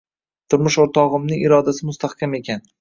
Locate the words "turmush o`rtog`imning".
0.53-1.45